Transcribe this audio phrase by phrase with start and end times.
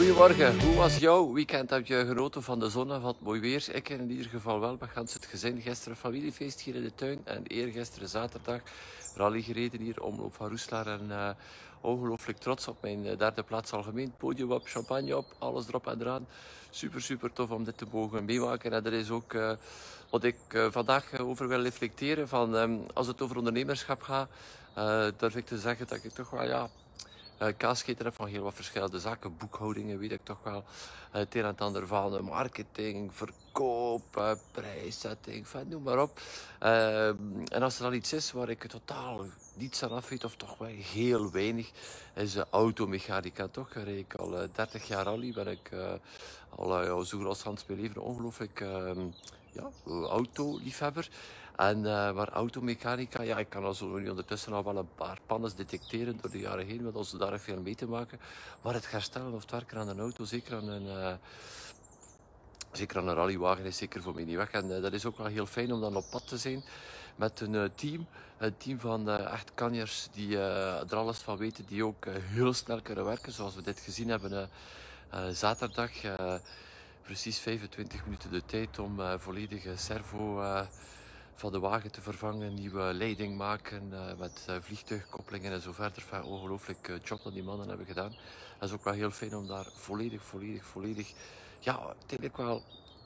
[0.00, 1.70] Goedemorgen, hoe was jouw weekend?
[1.70, 3.68] Heb je genoten van de zon en van het mooi weer?
[3.72, 5.60] Ik in ieder geval wel, met gans het gezin.
[5.60, 8.60] Gisteren familiefeest hier in de tuin en eergisteren zaterdag
[9.14, 10.86] rally gereden hier, omloop van Roeslaar.
[10.86, 11.30] En uh,
[11.80, 14.12] ongelooflijk trots op mijn eh, derde plaats algemeen.
[14.16, 16.26] Podium op, champagne op, alles erop en eraan.
[16.70, 18.72] Super, super tof om dit te mogen meemaken.
[18.72, 19.52] En dat is ook uh,
[20.10, 20.36] wat ik
[20.70, 22.28] vandaag over wil reflecteren.
[22.28, 24.28] Van, um, als het over ondernemerschap gaat,
[25.18, 26.68] durf ik te zeggen dat ik toch wel ja,
[27.56, 29.36] kaasgeter heb van heel wat verschillende zaken.
[29.36, 30.58] Boekhoudingen weet ik toch wel.
[30.58, 30.64] Uh,
[31.10, 36.20] het een en het ander van marketing, verkoop, uh, prijszetting, van, noem maar op.
[36.58, 39.24] en als er dan iets is waar ik totaal
[39.54, 41.70] niets aan af weet, of toch wel heel weinig,
[42.14, 43.48] is automechanica.
[43.48, 45.70] Toch ik al 30 jaar al, ben ik
[46.56, 48.64] al zo goed als Hans mijn leven ongelooflijk
[49.52, 51.08] ja, autoliefhebber.
[51.60, 51.82] En
[52.14, 56.18] waar automechanica, ja, ik kan al zo nu ondertussen al wel een paar pannen detecteren
[56.20, 58.20] door de jaren heen, met ons daar veel mee te maken.
[58.62, 61.12] Maar het herstellen of het werken aan een auto, zeker aan een, uh,
[62.72, 64.50] zeker aan een rallywagen, is zeker voor mij niet weg.
[64.50, 66.64] En uh, dat is ook wel heel fijn om dan op pad te zijn
[67.16, 68.06] met een team.
[68.38, 73.04] Een team van echt kanjers die er alles van weten, die ook heel snel kunnen
[73.04, 74.48] werken, zoals we dit gezien hebben
[75.32, 75.90] zaterdag
[77.02, 80.42] precies 25 minuten de tijd om volledige servo
[81.40, 86.04] van de wagen te vervangen, nieuwe leiding maken uh, met vliegtuigkoppelingen en zo verder.
[86.24, 88.14] Ongelooflijk job dat die mannen hebben gedaan.
[88.58, 91.12] Dat is ook wel heel fijn om daar volledig, volledig, volledig,
[91.58, 92.62] ja, uiteindelijk wel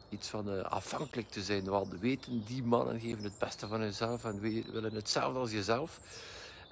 [0.09, 1.65] iets van afhankelijk te zijn.
[1.65, 4.41] Want weten, die mannen geven het beste van hunzelf en
[4.73, 6.01] willen hetzelfde als jezelf.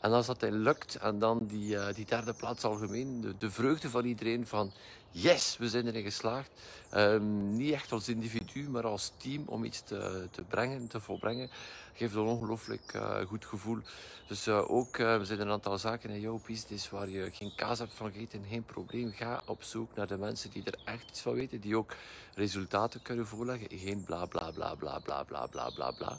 [0.01, 4.05] En als dat lukt, en dan die, die derde plaats algemeen, de, de, vreugde van
[4.05, 4.73] iedereen van
[5.13, 6.51] yes, we zijn erin geslaagd.
[6.95, 11.51] Um, niet echt als individu, maar als team om iets te, te brengen, te volbrengen,
[11.95, 13.79] geeft een ongelooflijk uh, goed gevoel.
[14.27, 17.55] Dus uh, ook, uh, we zijn een aantal zaken in jouw business waar je geen
[17.57, 19.13] kaas hebt van gegeten, geen probleem.
[19.13, 21.95] Ga op zoek naar de mensen die er echt iets van weten, die ook
[22.35, 23.79] resultaten kunnen voorleggen.
[23.79, 26.19] Geen bla bla bla bla bla bla bla bla bla.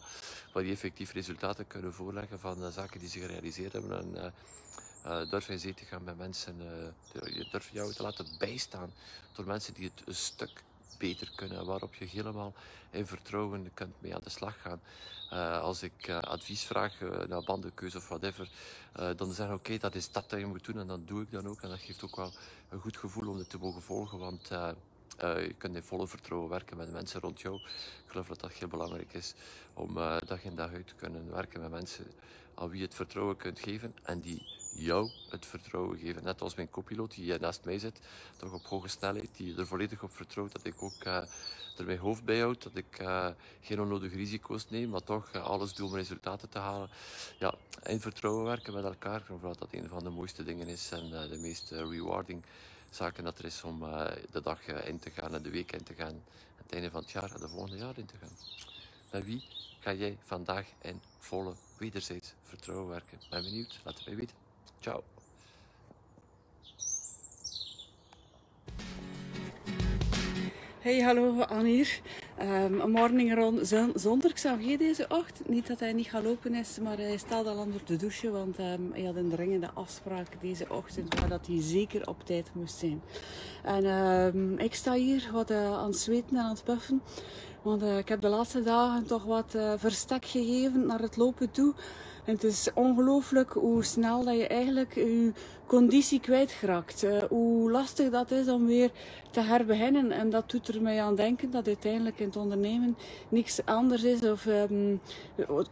[0.54, 3.98] Maar die effectief resultaten kunnen voorleggen van zaken die ze gerealiseerd hebben.
[3.98, 4.34] En,
[5.06, 8.94] uh, durf in zee te gaan met mensen, uh, durf jou te laten bijstaan
[9.32, 10.64] door mensen die het een stuk
[10.98, 12.54] beter kunnen, waarop je helemaal
[12.92, 14.82] in vertrouwen kunt mee aan de slag gaan.
[15.34, 18.50] Uh, als ik advies vraag naar bandenkeuze of whatever,
[19.16, 21.48] dan zeggen oké, dat is dat dat je moet doen en dat doe ik dan
[21.48, 21.62] ook.
[21.62, 22.32] En dat geeft ook wel
[22.70, 24.48] een goed gevoel om dit te mogen volgen, want
[25.18, 27.56] je kunt in volle vertrouwen werken met mensen rond jou.
[27.56, 29.34] Ik geloof dat dat heel belangrijk is
[29.74, 29.94] om
[30.26, 32.06] dag in dag uit te kunnen werken met mensen
[32.56, 36.24] aan wie je het vertrouwen kunt geven en die jou het vertrouwen geven.
[36.24, 38.00] Net als mijn copiloot die naast mij zit,
[38.38, 41.16] toch op hoge snelheid, die er volledig op vertrouwt dat ik ook uh,
[41.78, 43.28] er mijn hoofd bij houd, dat ik uh,
[43.62, 46.90] geen onnodige risico's neem, maar toch uh, alles doe om resultaten te halen.
[47.40, 47.54] Ja,
[47.84, 51.10] in vertrouwen werken met elkaar, ik dat dat een van de mooiste dingen is en
[51.10, 52.44] de meest rewarding
[52.90, 53.80] zaken dat er is om
[54.32, 56.24] de dag in te gaan en de week in te gaan,
[56.56, 58.38] het einde van het jaar en de volgende jaar in te gaan.
[59.12, 59.44] Met wie
[59.80, 63.20] ga jij vandaag in volle wederzijds vertrouwen werken?
[63.30, 64.43] Ben benieuwd, laat het mij weten.
[64.84, 65.04] Ciao.
[70.80, 72.02] Hey, hallo Annier.
[72.42, 75.50] Um, een morning run zonder Xavier deze ochtend.
[75.50, 78.32] Niet dat hij niet gaat lopen is, maar hij staat al onder de douche.
[78.32, 82.50] Want um, hij had een dringende afspraak deze ochtend waar dat hij zeker op tijd
[82.54, 83.02] moest zijn.
[83.64, 87.02] En um, ik sta hier wat uh, aan het zweten en aan het puffen.
[87.62, 91.52] Want uh, ik heb de laatste dagen toch wat uh, verstek gegeven naar het lopen
[91.52, 91.74] toe.
[92.24, 95.32] Het is ongelooflijk hoe snel dat je eigenlijk je
[95.66, 97.04] conditie kwijtraakt.
[97.04, 98.92] Uh, hoe lastig dat is om weer
[99.32, 100.12] te herbeginnen.
[100.12, 102.98] En dat doet er mij aan denken dat uiteindelijk in het ondernemen
[103.30, 104.24] niks anders is.
[104.24, 105.02] Of um,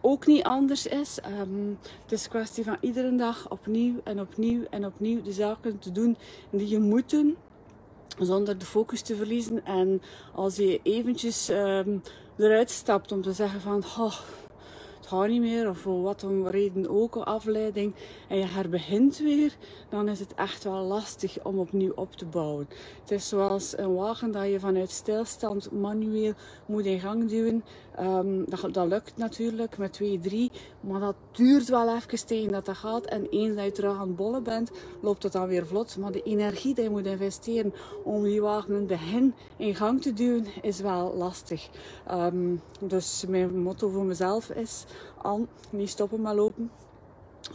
[0.02, 1.20] ook niet anders is.
[1.42, 5.92] Um, het is kwestie van iedere dag opnieuw en opnieuw en opnieuw de zaken te
[5.92, 6.18] doen
[6.50, 7.38] die je moet doen
[8.20, 9.66] zonder de focus te verliezen.
[9.66, 10.02] En
[10.36, 12.02] als je eventjes um,
[12.38, 13.84] eruit stapt om te zeggen van,
[15.12, 17.94] gaat niet meer, of voor wat een reden ook, afleiding,
[18.28, 19.56] en je herbegint weer,
[19.90, 22.68] dan is het echt wel lastig om opnieuw op te bouwen.
[23.02, 26.34] Het is zoals een wagen dat je vanuit stilstand manueel
[26.66, 27.64] moet in gang duwen.
[28.00, 32.76] Um, dat, lukt natuurlijk met 2, 3, maar dat duurt wel even tegen dat dat
[32.76, 33.06] gaat.
[33.06, 34.72] En eens dat je terug aan het bollen bent,
[35.02, 35.98] loopt het dan weer vlot.
[35.98, 37.74] Maar de energie die je moet investeren
[38.04, 41.70] om die wagen in begin in gang te duwen, is wel lastig.
[42.12, 44.86] Um, dus mijn motto voor mezelf is:
[45.22, 46.72] aan, niet stoppen met lopen.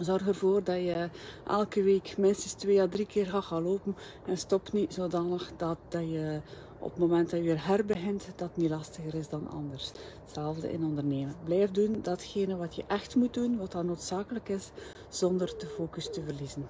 [0.00, 1.08] Zorg ervoor dat je
[1.46, 3.96] elke week minstens twee à drie keer gaat gaan lopen.
[4.26, 6.40] En stop niet zodanig dat, dat je
[6.78, 9.92] op het moment dat je weer herbegint, dat niet lastiger is dan anders.
[10.24, 11.34] Hetzelfde in ondernemen.
[11.44, 14.70] Blijf doen datgene wat je echt moet doen, wat dan noodzakelijk is,
[15.08, 16.68] zonder de focus te verliezen.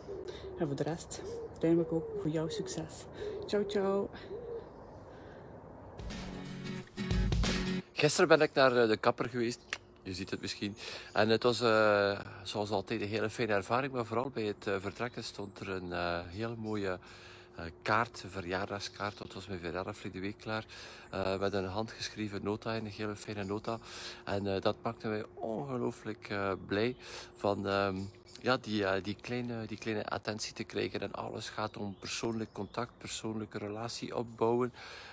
[0.58, 3.04] En voor de rest, uiteindelijk ook voor jouw succes.
[3.46, 4.08] Ciao, ciao.
[7.92, 9.60] Gisteren ben ik naar eh, de kapper geweest.
[10.06, 10.76] Je ziet het misschien.
[11.12, 13.92] En het was uh, zoals altijd een hele fijne ervaring.
[13.92, 16.98] Maar vooral bij het uh, vertrekken stond er een uh, hele mooie
[17.82, 19.18] kaart, een verjaardagskaart.
[19.18, 20.64] Dat was mijn verjaardag de week klaar.
[21.40, 23.78] met een handgeschreven nota in, een hele fijne nota.
[24.24, 26.34] En dat maakte mij ongelooflijk
[26.66, 26.96] blij.
[27.36, 27.96] Van, ehm,
[28.42, 31.00] ja, die, die, kleine, die kleine attentie te krijgen.
[31.00, 34.72] En alles gaat om persoonlijk contact, persoonlijke relatie opbouwen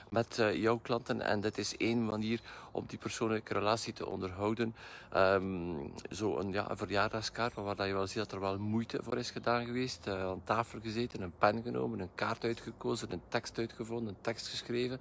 [0.10, 1.22] met uh, jouw klanten.
[1.22, 2.40] En dit is één manier
[2.72, 4.75] om die persoonlijke relatie te onderhouden.
[5.16, 9.18] Um, zo een, ja, verjaardagskaart, waar dat je wel ziet dat er wel moeite voor
[9.18, 10.08] is gedaan geweest.
[10.08, 14.48] Uh, aan tafel gezeten, een pen genomen, een kaart uitgekozen, een tekst uitgevonden, een tekst
[14.48, 15.00] geschreven.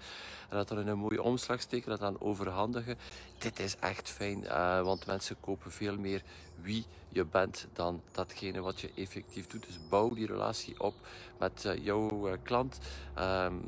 [0.49, 2.99] En dat er in een mooie omslag steken, dat dan overhandigen.
[3.39, 4.43] Dit is echt fijn,
[4.85, 6.23] want mensen kopen veel meer
[6.63, 9.67] wie je bent dan datgene wat je effectief doet.
[9.67, 10.95] Dus bouw die relatie op
[11.39, 12.79] met uh, jouw uh, klant.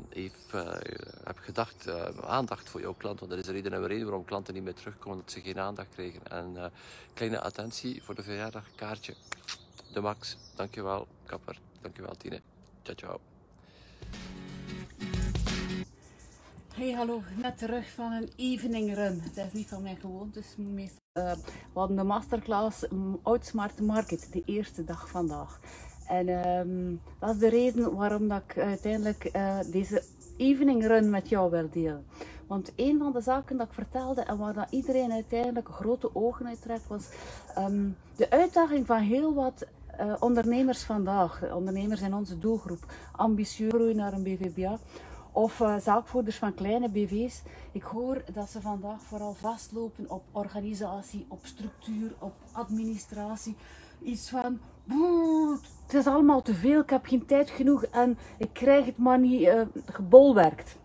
[0.09, 0.71] Heeft, uh,
[1.23, 1.89] heb gedacht,
[2.21, 4.63] aandacht voor jouw klant, want er is een reden en een reden waarom klanten niet
[4.63, 6.27] meer terugkomen, dat ze geen aandacht krijgen.
[6.27, 6.71] En
[7.13, 9.13] kleine attentie voor de verjaardagkaartje.
[9.93, 10.37] De max.
[10.55, 11.59] Dankjewel, kapper.
[11.81, 12.41] Dankjewel, Tine.
[12.83, 13.19] Ciao, ciao.
[16.73, 17.21] Hey, hallo.
[17.35, 19.21] Net terug van een evening run.
[19.21, 20.45] Het is niet van mijn gewoontes.
[20.57, 21.31] Meestal uh,
[21.73, 22.85] we hadden de masterclass
[23.21, 25.59] Oudsmart Market, de eerste dag vandaag.
[26.07, 30.03] En um, dat is de reden waarom dat ik uiteindelijk uh, deze
[30.37, 32.05] evening run met jou wil delen.
[32.47, 36.47] Want een van de zaken dat ik vertelde en waar dat iedereen uiteindelijk grote ogen
[36.47, 37.09] uit trekt, was
[37.57, 39.65] um, de uitdaging van heel wat
[39.99, 41.53] uh, ondernemers vandaag.
[41.53, 42.85] Ondernemers in onze doelgroep.
[43.11, 44.79] Ambitieus groeien naar een BVBA
[45.35, 47.41] of uh, zaakvoerders van kleine BV's.
[47.71, 53.55] Ik hoor dat ze vandaag vooral vastlopen op organisatie, op structuur, op administratie.
[54.03, 54.59] Iets van,
[55.85, 59.19] het is allemaal te veel, ik heb geen tijd genoeg en ik krijg het maar
[59.19, 60.75] niet uh, gebolwerkt.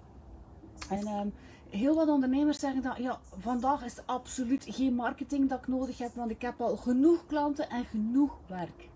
[0.89, 1.33] En um,
[1.69, 6.15] heel wat ondernemers zeggen dat ja, vandaag is absoluut geen marketing dat ik nodig heb,
[6.15, 8.89] want ik heb al genoeg klanten en genoeg werk.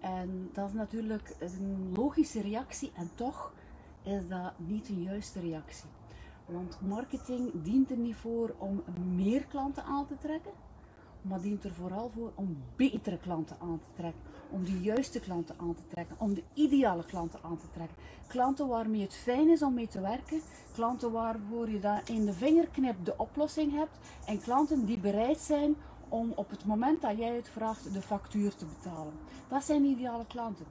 [0.00, 3.52] En dat is natuurlijk een logische reactie en toch
[4.02, 5.88] is dat niet de juiste reactie.
[6.46, 8.82] Want marketing dient er niet voor om
[9.14, 10.52] meer klanten aan te trekken,
[11.22, 14.20] maar dient er vooral voor om betere klanten aan te trekken.
[14.50, 17.96] Om de juiste klanten aan te trekken, om de ideale klanten aan te trekken.
[18.26, 20.40] Klanten waarmee het fijn is om mee te werken,
[20.74, 25.74] klanten waarvoor je daar in de vingerknip de oplossing hebt en klanten die bereid zijn
[26.08, 29.12] om op het moment dat jij het vraagt de factuur te betalen.
[29.48, 30.66] Dat zijn ideale klanten.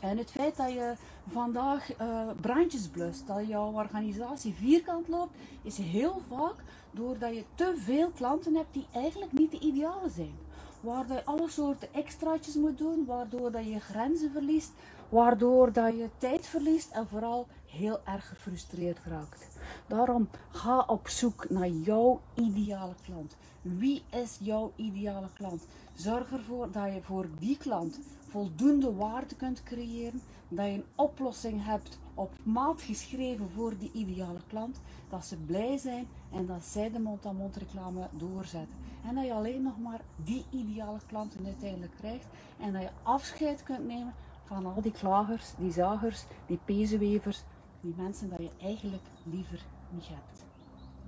[0.00, 0.94] En het feit dat je
[1.32, 6.54] vandaag uh, brandjes blust, dat jouw organisatie vierkant loopt, is heel vaak
[6.90, 10.34] doordat je te veel klanten hebt die eigenlijk niet de ideale zijn.
[10.80, 14.72] Waardoor je alle soorten extraatjes moet doen, waardoor dat je grenzen verliest,
[15.08, 19.46] waardoor dat je tijd verliest en vooral heel erg gefrustreerd raakt.
[19.86, 23.36] Daarom ga op zoek naar jouw ideale klant.
[23.62, 25.62] Wie is jouw ideale klant?
[25.94, 27.98] Zorg ervoor dat je voor die klant
[28.30, 34.40] voldoende waarde kunt creëren, dat je een oplossing hebt op maat geschreven voor die ideale
[34.46, 38.76] klant, dat ze blij zijn en dat zij de mond-aan-mond reclame doorzetten.
[39.06, 42.26] En dat je alleen nog maar die ideale klanten uiteindelijk krijgt
[42.58, 47.42] en dat je afscheid kunt nemen van al die klagers, die zagers, die pezenwevers,
[47.80, 50.44] die mensen dat je eigenlijk liever niet hebt.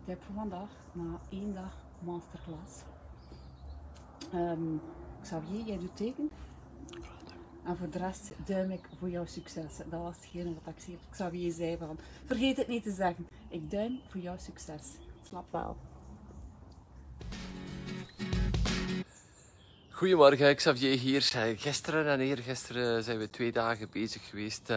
[0.02, 2.82] Ik heb voor vandaag na één dag masterclass.
[4.34, 4.80] Um,
[5.20, 6.30] Xavier, jij doet teken.
[7.66, 9.76] En voor de rest duim ik voor jouw succes.
[9.76, 11.98] Dat was hetgene wat ik Xavier zei van.
[12.26, 13.28] Vergeet het niet te zeggen.
[13.48, 14.82] Ik duim voor jouw succes.
[15.28, 15.76] Slap wel.
[19.90, 21.22] Goedemorgen, Xavier hier.
[21.56, 24.72] Gisteren en eergisteren zijn we twee dagen bezig geweest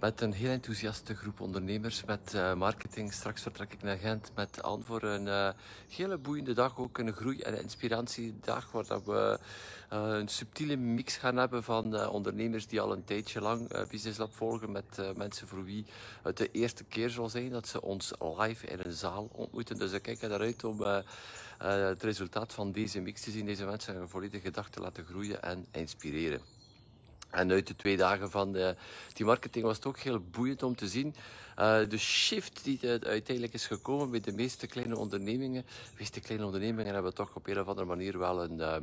[0.00, 3.12] met een heel enthousiaste groep ondernemers met uh, marketing.
[3.12, 5.54] Straks vertrek ik naar Gent met aan voor een
[5.88, 9.38] hele boeiende dag, ook een groei- en inspiratiedag, waar dat we
[9.92, 14.34] uh, een subtiele mix gaan hebben van ondernemers die al een tijdje lang Business Lab
[14.34, 15.84] volgen, met mensen voor wie
[16.22, 19.78] het de eerste keer zal zijn dat ze ons live in een zaal ontmoeten.
[19.78, 20.82] Dus ik kijk eruit om
[21.58, 25.66] het resultaat van deze mix te zien, deze mensen een volledige te laten groeien en
[25.70, 26.55] inspireren.
[27.36, 28.76] En uit de twee dagen van de,
[29.12, 31.14] die marketing was het ook heel boeiend om te zien.
[31.58, 35.62] Uh, de shift die uiteindelijk is gekomen bij de meeste kleine ondernemingen.
[35.62, 38.76] De meeste kleine ondernemingen hebben toch op een of andere manier wel een, uh,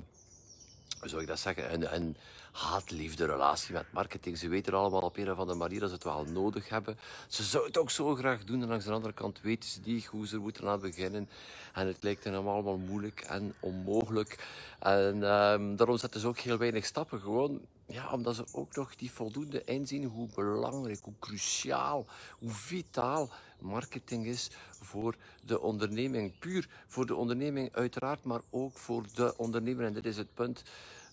[1.00, 2.18] hoe zou ik dat zeggen, een, een
[2.52, 4.38] haat-liefde relatie met marketing.
[4.38, 6.98] Ze weten allemaal op een of andere manier dat ze het wel nodig hebben.
[7.28, 10.06] Ze zouden het ook zo graag doen en langs de andere kant weten ze niet
[10.06, 11.30] hoe ze moeten aan beginnen.
[11.74, 14.48] En het lijkt hen allemaal moeilijk en onmogelijk.
[14.80, 17.20] En um, daarom zetten ze ook heel weinig stappen.
[17.20, 22.06] Gewoon ja, omdat ze ook nog die voldoende inzien hoe belangrijk, hoe cruciaal,
[22.40, 26.40] hoe vitaal marketing is voor de onderneming.
[26.40, 29.86] Puur voor de onderneming uiteraard, maar ook voor de ondernemer.
[29.86, 30.64] En dit is het punt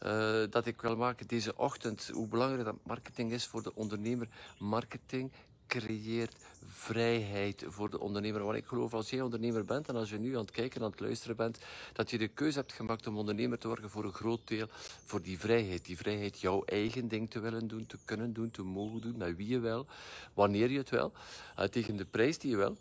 [0.06, 2.10] uh, dat ik wil maken deze ochtend.
[2.12, 4.28] Hoe belangrijk dat marketing is voor de ondernemer.
[4.58, 5.32] Marketing
[5.70, 6.36] creëert
[6.66, 8.44] vrijheid voor de ondernemer.
[8.44, 10.84] Want ik geloof als jij ondernemer bent en als je nu aan het kijken en
[10.84, 11.58] aan het luisteren bent,
[11.92, 14.66] dat je de keuze hebt gemaakt om ondernemer te worden voor een groot deel
[15.04, 15.84] voor die vrijheid.
[15.84, 19.36] Die vrijheid jouw eigen ding te willen doen, te kunnen doen, te mogen doen, met
[19.36, 19.86] wie je wil,
[20.34, 21.12] wanneer je het wil,
[21.58, 22.76] uh, tegen de prijs die je wil.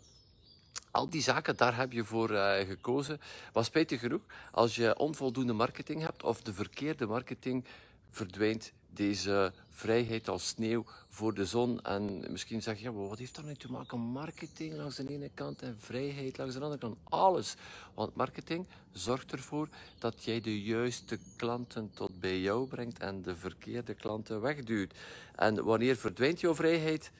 [0.90, 3.20] Al die zaken, daar heb je voor uh, gekozen.
[3.52, 7.64] Maar spijtig genoeg, als je onvoldoende marketing hebt of de verkeerde marketing,
[8.10, 11.80] verdwijnt deze vrijheid als sneeuw voor de zon.
[11.82, 13.98] En misschien zeg je, ja, wat heeft dat nu te maken?
[13.98, 16.96] Marketing langs de ene kant en vrijheid langs de andere kant.
[17.04, 17.54] Alles.
[17.94, 19.68] Want marketing zorgt ervoor
[19.98, 24.94] dat jij de juiste klanten tot bij jou brengt en de verkeerde klanten wegduwt.
[25.34, 27.10] En wanneer verdwijnt jouw vrijheid?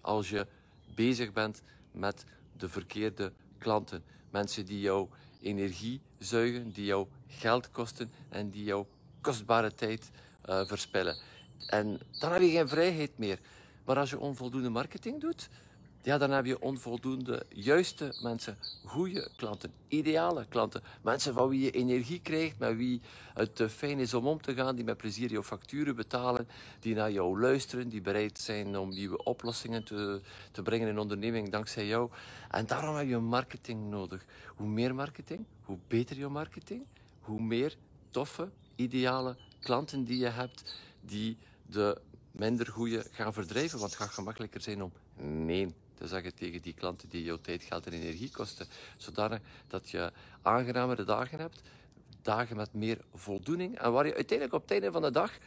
[0.00, 0.46] Als je
[0.94, 1.62] bezig bent
[1.92, 2.24] met
[2.56, 4.02] de verkeerde klanten.
[4.30, 5.08] Mensen die jouw
[5.40, 8.86] energie zuigen, die jou geld kosten en die jouw
[9.20, 10.10] kostbare tijd
[10.48, 11.16] uh, verspillen.
[11.66, 13.38] En dan heb je geen vrijheid meer.
[13.84, 15.48] Maar als je onvoldoende marketing doet,
[16.02, 20.82] ja, dan heb je onvoldoende juiste mensen, goede klanten, ideale klanten.
[21.02, 23.00] Mensen van wie je energie krijgt, met wie
[23.34, 26.48] het fijn is om om te gaan, die met plezier jouw facturen betalen,
[26.80, 30.20] die naar jou luisteren, die bereid zijn om nieuwe oplossingen te,
[30.50, 32.10] te brengen in onderneming dankzij jou.
[32.50, 34.24] En daarom heb je marketing nodig.
[34.46, 36.84] Hoe meer marketing, hoe beter je marketing,
[37.20, 37.76] hoe meer
[38.10, 41.36] toffe, ideale klanten die je hebt, die
[41.66, 42.00] de
[42.30, 43.78] minder goede gaan verdrijven.
[43.78, 44.92] Want het gaat gemakkelijker zijn om
[45.26, 48.66] nee te zeggen tegen die klanten die jouw tijd, geld en energie kosten.
[48.96, 50.12] Zodanig dat je
[50.42, 51.62] aangenamere dagen hebt,
[52.22, 53.78] dagen met meer voldoening.
[53.78, 55.38] En waar je uiteindelijk op het einde van de dag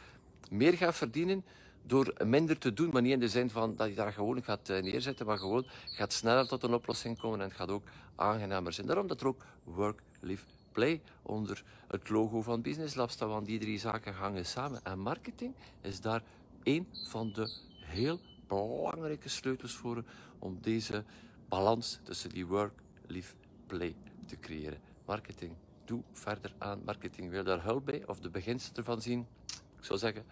[0.50, 1.44] meer gaat verdienen
[1.86, 4.68] door minder te doen, maar niet in de zin van dat je daar gewoon gaat
[4.68, 8.72] eh, neerzetten, maar gewoon gaat sneller tot een oplossing komen en het gaat ook aangenamer
[8.72, 8.86] zijn.
[8.86, 13.46] Daarom dat er ook work, live, play onder het logo van Business Lab staan, want
[13.46, 14.80] die drie zaken hangen samen.
[14.84, 16.22] En marketing is daar
[16.62, 20.04] één van de heel belangrijke sleutels voor
[20.38, 21.04] om deze
[21.48, 23.34] balans tussen die work, live,
[23.66, 23.94] play
[24.26, 24.78] te creëren.
[25.04, 25.52] Marketing,
[25.84, 27.30] doe verder aan marketing.
[27.30, 29.26] Wil daar hulp bij of de beginselen ervan zien?
[29.78, 30.24] Ik zou zeggen,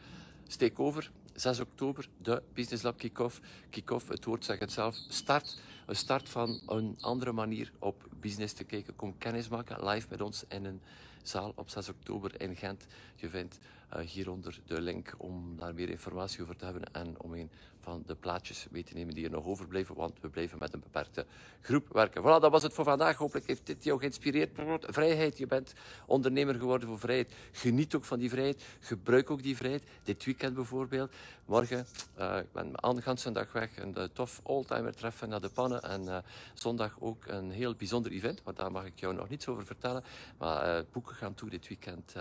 [0.52, 1.10] steek over.
[1.34, 3.40] 6 oktober, de Business Lab Kick-Off.
[3.70, 4.96] Kick-Off, het woord zegt het zelf.
[5.08, 8.96] Start, een start van een andere manier op business te kijken.
[8.96, 10.80] Kom kennis maken live met ons in een
[11.22, 12.86] zaal op 6 oktober in Gent.
[13.16, 13.58] Je vindt
[14.00, 17.50] hieronder de link om daar meer informatie over te hebben en om een
[17.82, 20.80] van de plaatjes mee te nemen die er nog overblijven, want we blijven met een
[20.80, 21.26] beperkte
[21.60, 22.22] groep werken.
[22.22, 23.16] Voilà, dat was het voor vandaag.
[23.16, 24.50] Hopelijk heeft dit jou geïnspireerd.
[24.80, 25.72] Vrijheid, je bent
[26.06, 27.34] ondernemer geworden voor vrijheid.
[27.52, 28.64] Geniet ook van die vrijheid.
[28.80, 29.84] Gebruik ook die vrijheid.
[30.02, 31.12] Dit weekend bijvoorbeeld.
[31.44, 31.86] Morgen,
[32.18, 33.76] uh, ik ben aan de dag weg.
[33.76, 35.82] Een tof oldtimer treffen naar de pannen.
[35.82, 36.18] En uh,
[36.54, 40.04] zondag ook een heel bijzonder event, maar daar mag ik jou nog niets over vertellen.
[40.38, 42.14] Maar boeken gaan toe dit weekend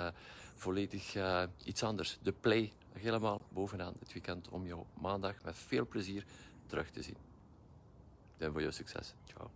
[0.62, 1.16] volledig
[1.64, 2.18] iets anders.
[2.22, 6.26] De play helemaal bovenaan dit weekend om jou maandag met veel plezier
[6.66, 7.18] terug te zien.
[8.38, 9.14] En voor jouw succes.
[9.26, 9.52] Ciao.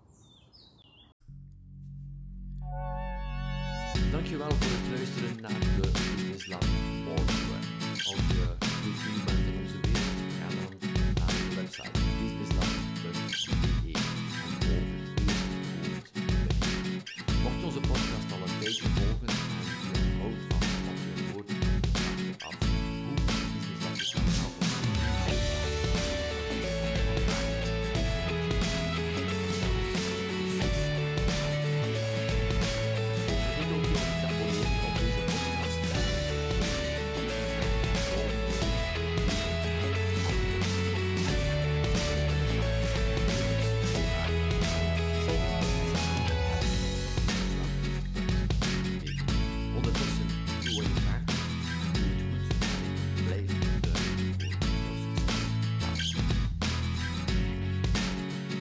[4.11, 6.65] Dankjewel voor het luisteren naar de Lab
[7.03, 7.45] Morning.
[7.91, 12.04] Als je plezier bent in onze wereld, ga dan naar de website